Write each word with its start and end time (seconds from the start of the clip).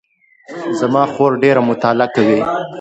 زما 0.79 1.03
خور 1.13 1.31
ډېره 1.43 1.61
مطالعه 1.69 2.07
کوي 2.15 2.39